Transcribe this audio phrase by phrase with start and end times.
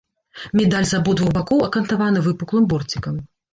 [0.59, 3.25] Медаль з абодвух бакоў акантаваны выпуклым борцікам.